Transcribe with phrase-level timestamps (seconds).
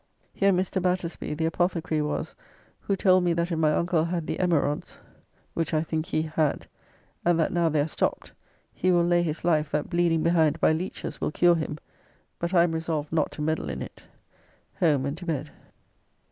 [0.33, 0.81] Here Mr.
[0.81, 2.35] Batersby the apothecary was,
[2.79, 4.99] who told me that if my uncle had the emerods [Haemorrhoids or piles.]
[5.53, 6.65] (which I think he had)
[7.23, 8.33] and that now they are stopped,
[8.73, 11.77] he will lay his life that bleeding behind by leeches will cure him,
[12.39, 14.01] but I am resolved not to meddle in it.
[14.79, 15.51] Home and to bed.